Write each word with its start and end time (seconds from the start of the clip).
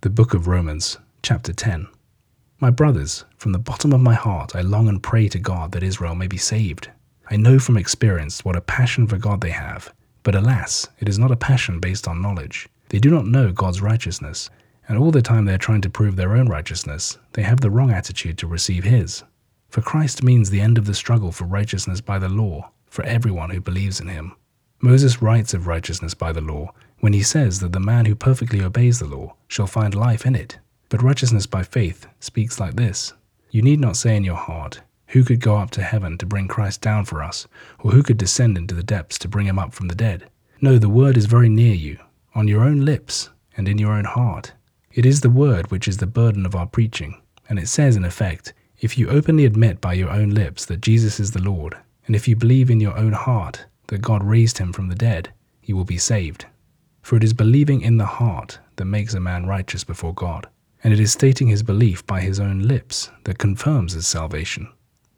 The 0.00 0.10
Book 0.10 0.32
of 0.32 0.46
Romans, 0.46 0.96
chapter 1.24 1.52
10. 1.52 1.88
My 2.60 2.70
brothers, 2.70 3.24
from 3.36 3.50
the 3.50 3.58
bottom 3.58 3.92
of 3.92 4.00
my 4.00 4.14
heart 4.14 4.54
I 4.54 4.60
long 4.60 4.88
and 4.88 5.02
pray 5.02 5.26
to 5.26 5.40
God 5.40 5.72
that 5.72 5.82
Israel 5.82 6.14
may 6.14 6.28
be 6.28 6.36
saved. 6.36 6.88
I 7.28 7.36
know 7.36 7.58
from 7.58 7.76
experience 7.76 8.44
what 8.44 8.54
a 8.54 8.60
passion 8.60 9.08
for 9.08 9.18
God 9.18 9.40
they 9.40 9.50
have, 9.50 9.92
but 10.22 10.36
alas, 10.36 10.86
it 11.00 11.08
is 11.08 11.18
not 11.18 11.32
a 11.32 11.36
passion 11.36 11.80
based 11.80 12.06
on 12.06 12.22
knowledge. 12.22 12.68
They 12.90 13.00
do 13.00 13.10
not 13.10 13.26
know 13.26 13.50
God's 13.50 13.82
righteousness, 13.82 14.50
and 14.86 14.96
all 14.96 15.10
the 15.10 15.20
time 15.20 15.46
they 15.46 15.54
are 15.54 15.58
trying 15.58 15.80
to 15.80 15.90
prove 15.90 16.14
their 16.14 16.36
own 16.36 16.48
righteousness, 16.48 17.18
they 17.32 17.42
have 17.42 17.60
the 17.60 17.70
wrong 17.72 17.90
attitude 17.90 18.38
to 18.38 18.46
receive 18.46 18.84
His. 18.84 19.24
For 19.68 19.80
Christ 19.80 20.22
means 20.22 20.48
the 20.50 20.60
end 20.60 20.78
of 20.78 20.86
the 20.86 20.94
struggle 20.94 21.32
for 21.32 21.44
righteousness 21.44 22.00
by 22.00 22.20
the 22.20 22.28
law 22.28 22.70
for 22.86 23.02
everyone 23.02 23.50
who 23.50 23.60
believes 23.60 23.98
in 23.98 24.06
Him. 24.06 24.36
Moses 24.80 25.20
writes 25.20 25.54
of 25.54 25.66
righteousness 25.66 26.14
by 26.14 26.30
the 26.30 26.40
law 26.40 26.72
when 27.00 27.12
he 27.12 27.22
says 27.22 27.60
that 27.60 27.72
the 27.72 27.80
man 27.80 28.06
who 28.06 28.14
perfectly 28.14 28.62
obeys 28.62 28.98
the 28.98 29.06
law 29.06 29.34
shall 29.46 29.66
find 29.66 29.94
life 29.94 30.26
in 30.26 30.34
it. 30.34 30.58
But 30.88 31.02
righteousness 31.02 31.46
by 31.46 31.62
faith 31.62 32.06
speaks 32.20 32.58
like 32.58 32.76
this 32.76 33.12
You 33.50 33.62
need 33.62 33.80
not 33.80 33.96
say 33.96 34.16
in 34.16 34.24
your 34.24 34.36
heart, 34.36 34.80
Who 35.08 35.22
could 35.24 35.40
go 35.40 35.56
up 35.56 35.70
to 35.72 35.82
heaven 35.82 36.18
to 36.18 36.26
bring 36.26 36.48
Christ 36.48 36.80
down 36.80 37.04
for 37.04 37.22
us, 37.22 37.46
or 37.78 37.92
who 37.92 38.02
could 38.02 38.16
descend 38.16 38.56
into 38.56 38.74
the 38.74 38.82
depths 38.82 39.18
to 39.20 39.28
bring 39.28 39.46
him 39.46 39.58
up 39.58 39.72
from 39.72 39.88
the 39.88 39.94
dead? 39.94 40.28
No, 40.60 40.78
the 40.78 40.88
word 40.88 41.16
is 41.16 41.26
very 41.26 41.48
near 41.48 41.74
you, 41.74 41.98
on 42.34 42.48
your 42.48 42.62
own 42.62 42.84
lips 42.84 43.30
and 43.56 43.68
in 43.68 43.78
your 43.78 43.92
own 43.92 44.04
heart. 44.04 44.52
It 44.92 45.06
is 45.06 45.20
the 45.20 45.30
word 45.30 45.70
which 45.70 45.86
is 45.86 45.98
the 45.98 46.06
burden 46.06 46.44
of 46.46 46.56
our 46.56 46.66
preaching, 46.66 47.20
and 47.48 47.58
it 47.58 47.68
says 47.68 47.96
in 47.96 48.04
effect, 48.04 48.54
If 48.80 48.98
you 48.98 49.08
openly 49.08 49.44
admit 49.44 49.80
by 49.80 49.92
your 49.92 50.10
own 50.10 50.30
lips 50.30 50.64
that 50.66 50.80
Jesus 50.80 51.20
is 51.20 51.30
the 51.30 51.42
Lord, 51.42 51.76
and 52.06 52.16
if 52.16 52.26
you 52.26 52.34
believe 52.34 52.70
in 52.70 52.80
your 52.80 52.96
own 52.98 53.12
heart 53.12 53.66
that 53.88 54.02
God 54.02 54.24
raised 54.24 54.58
him 54.58 54.72
from 54.72 54.88
the 54.88 54.94
dead, 54.94 55.32
you 55.62 55.76
will 55.76 55.84
be 55.84 55.98
saved. 55.98 56.46
For 57.08 57.16
it 57.16 57.24
is 57.24 57.32
believing 57.32 57.80
in 57.80 57.96
the 57.96 58.04
heart 58.04 58.58
that 58.76 58.84
makes 58.84 59.14
a 59.14 59.18
man 59.18 59.46
righteous 59.46 59.82
before 59.82 60.12
God, 60.12 60.46
and 60.84 60.92
it 60.92 61.00
is 61.00 61.10
stating 61.10 61.48
his 61.48 61.62
belief 61.62 62.06
by 62.06 62.20
his 62.20 62.38
own 62.38 62.58
lips 62.58 63.10
that 63.24 63.38
confirms 63.38 63.94
his 63.94 64.06
salvation. 64.06 64.68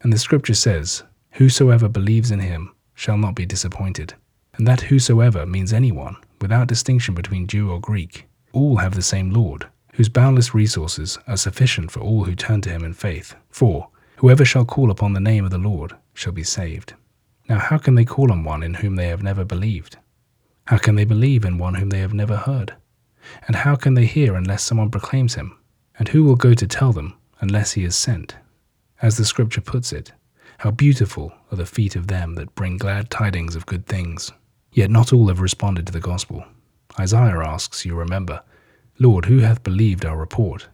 And 0.00 0.12
the 0.12 0.18
scripture 0.18 0.54
says, 0.54 1.02
Whosoever 1.32 1.88
believes 1.88 2.30
in 2.30 2.38
him 2.38 2.76
shall 2.94 3.18
not 3.18 3.34
be 3.34 3.44
disappointed. 3.44 4.14
And 4.54 4.68
that 4.68 4.82
whosoever 4.82 5.44
means 5.44 5.72
anyone, 5.72 6.14
without 6.40 6.68
distinction 6.68 7.12
between 7.12 7.48
Jew 7.48 7.72
or 7.72 7.80
Greek. 7.80 8.28
All 8.52 8.76
have 8.76 8.94
the 8.94 9.02
same 9.02 9.32
Lord, 9.32 9.66
whose 9.94 10.08
boundless 10.08 10.54
resources 10.54 11.18
are 11.26 11.36
sufficient 11.36 11.90
for 11.90 11.98
all 11.98 12.22
who 12.22 12.36
turn 12.36 12.60
to 12.60 12.70
him 12.70 12.84
in 12.84 12.94
faith. 12.94 13.34
For 13.48 13.88
whoever 14.18 14.44
shall 14.44 14.64
call 14.64 14.92
upon 14.92 15.12
the 15.12 15.18
name 15.18 15.44
of 15.44 15.50
the 15.50 15.58
Lord 15.58 15.96
shall 16.14 16.32
be 16.32 16.44
saved. 16.44 16.94
Now, 17.48 17.58
how 17.58 17.78
can 17.78 17.96
they 17.96 18.04
call 18.04 18.30
on 18.30 18.44
one 18.44 18.62
in 18.62 18.74
whom 18.74 18.94
they 18.94 19.08
have 19.08 19.24
never 19.24 19.44
believed? 19.44 19.96
How 20.70 20.78
can 20.78 20.94
they 20.94 21.04
believe 21.04 21.44
in 21.44 21.58
one 21.58 21.74
whom 21.74 21.90
they 21.90 21.98
have 21.98 22.14
never 22.14 22.36
heard? 22.36 22.76
And 23.48 23.56
how 23.56 23.74
can 23.74 23.94
they 23.94 24.06
hear 24.06 24.36
unless 24.36 24.62
someone 24.62 24.88
proclaims 24.88 25.34
him? 25.34 25.58
And 25.98 26.06
who 26.06 26.22
will 26.22 26.36
go 26.36 26.54
to 26.54 26.64
tell 26.64 26.92
them 26.92 27.14
unless 27.40 27.72
he 27.72 27.82
is 27.82 27.96
sent? 27.96 28.36
As 29.02 29.16
the 29.16 29.24
scripture 29.24 29.62
puts 29.62 29.92
it, 29.92 30.12
how 30.58 30.70
beautiful 30.70 31.32
are 31.50 31.56
the 31.56 31.66
feet 31.66 31.96
of 31.96 32.06
them 32.06 32.36
that 32.36 32.54
bring 32.54 32.76
glad 32.76 33.10
tidings 33.10 33.56
of 33.56 33.66
good 33.66 33.84
things. 33.84 34.30
Yet 34.70 34.92
not 34.92 35.12
all 35.12 35.26
have 35.26 35.40
responded 35.40 35.88
to 35.88 35.92
the 35.92 35.98
gospel. 35.98 36.44
Isaiah 37.00 37.40
asks, 37.40 37.84
you 37.84 37.96
remember, 37.96 38.40
Lord, 39.00 39.24
who 39.24 39.38
hath 39.40 39.64
believed 39.64 40.04
our 40.04 40.16
report? 40.16 40.68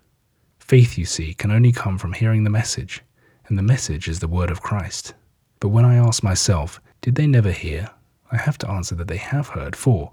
Faith, 0.58 0.98
you 0.98 1.06
see, 1.06 1.32
can 1.32 1.50
only 1.50 1.72
come 1.72 1.96
from 1.96 2.12
hearing 2.12 2.44
the 2.44 2.50
message, 2.50 3.00
and 3.46 3.56
the 3.56 3.62
message 3.62 4.08
is 4.08 4.20
the 4.20 4.28
word 4.28 4.50
of 4.50 4.60
Christ. 4.60 5.14
But 5.58 5.70
when 5.70 5.86
I 5.86 5.96
ask 5.96 6.22
myself, 6.22 6.82
did 7.00 7.14
they 7.14 7.26
never 7.26 7.50
hear? 7.50 7.88
I 8.32 8.36
have 8.36 8.58
to 8.58 8.70
answer 8.70 8.94
that 8.96 9.08
they 9.08 9.16
have 9.16 9.48
heard, 9.48 9.76
for 9.76 10.12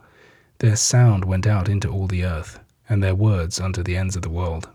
their 0.60 0.76
sound 0.76 1.26
went 1.26 1.48
out 1.48 1.68
into 1.68 1.90
all 1.90 2.08
the 2.08 2.24
earth, 2.24 2.60
and 2.88 3.02
their 3.02 3.16
words 3.16 3.60
unto 3.60 3.84
the 3.84 3.98
ends 3.98 4.16
of 4.16 4.22
the 4.22 4.30
world. 4.30 4.70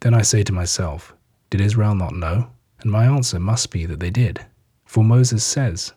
Then 0.00 0.14
I 0.14 0.22
say 0.22 0.42
to 0.44 0.52
myself, 0.52 1.14
Did 1.50 1.60
Israel 1.60 1.94
not 1.94 2.14
know? 2.14 2.50
And 2.80 2.90
my 2.90 3.06
answer 3.06 3.40
must 3.40 3.70
be 3.70 3.86
that 3.86 4.00
they 4.00 4.10
did. 4.10 4.44
For 4.84 5.02
Moses 5.02 5.42
says, 5.44 5.92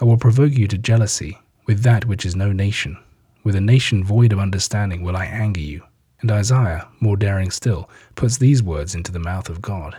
I 0.00 0.04
will 0.04 0.18
provoke 0.18 0.52
you 0.52 0.66
to 0.68 0.78
jealousy 0.78 1.38
with 1.66 1.82
that 1.82 2.04
which 2.04 2.26
is 2.26 2.36
no 2.36 2.52
nation. 2.52 2.98
With 3.44 3.54
a 3.54 3.60
nation 3.60 4.04
void 4.04 4.32
of 4.32 4.38
understanding 4.38 5.02
will 5.02 5.16
I 5.16 5.24
anger 5.26 5.60
you. 5.60 5.84
And 6.20 6.30
Isaiah, 6.30 6.88
more 7.00 7.16
daring 7.16 7.50
still, 7.50 7.88
puts 8.14 8.38
these 8.38 8.62
words 8.62 8.94
into 8.94 9.12
the 9.12 9.18
mouth 9.18 9.48
of 9.48 9.62
God 9.62 9.98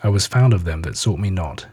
I 0.00 0.08
was 0.08 0.26
found 0.26 0.52
of 0.52 0.64
them 0.64 0.82
that 0.82 0.96
sought 0.96 1.18
me 1.18 1.30
not 1.30 1.66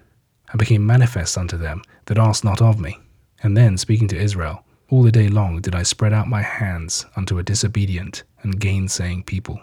and 0.52 0.60
became 0.60 0.86
manifest 0.86 1.38
unto 1.38 1.58
them 1.58 1.82
that 2.06 2.18
asked 2.18 2.44
not 2.44 2.62
of 2.62 2.80
me. 2.80 2.98
And 3.44 3.58
then, 3.58 3.78
speaking 3.78 4.08
to 4.08 4.18
Israel, 4.18 4.64
all 4.90 5.04
the 5.04 5.12
day 5.12 5.28
long 5.28 5.60
did 5.60 5.76
I 5.76 5.84
spread 5.84 6.14
out 6.14 6.28
my 6.28 6.42
hands 6.42 7.06
unto 7.16 7.38
a 7.38 7.44
disobedient 7.44 8.24
and 8.42 8.60
gainsaying 8.60 9.26
people. 9.26 9.62